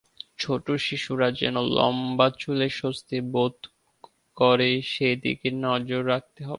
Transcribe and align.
ছোট 0.39 0.65
শিশুরা 0.79 1.27
যেন 1.31 1.55
লম্বা 1.71 2.27
চুলে 2.39 2.67
স্বস্তি 2.71 3.17
বোধ 3.31 3.55
করে 4.37 4.69
সেদিকে 4.87 5.49
নজর 5.59 6.01
রাখতে 6.07 6.41
হবে। 6.41 6.49